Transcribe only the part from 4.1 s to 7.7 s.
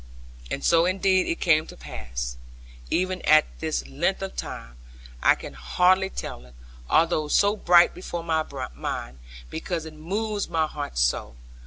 of time, I can hardly tell it, although so